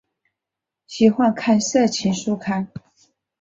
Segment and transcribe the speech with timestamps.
[0.87, 2.67] 喜欢看色情书刊。